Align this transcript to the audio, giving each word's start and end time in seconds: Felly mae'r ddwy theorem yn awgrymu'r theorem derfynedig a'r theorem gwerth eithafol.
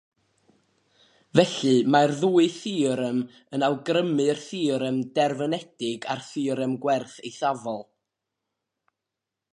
Felly 1.39 1.73
mae'r 1.95 2.13
ddwy 2.21 2.47
theorem 2.55 3.19
yn 3.57 3.67
awgrymu'r 3.67 4.41
theorem 4.47 4.97
derfynedig 5.19 6.11
a'r 6.15 6.27
theorem 6.33 6.75
gwerth 6.87 7.17
eithafol. 7.31 7.83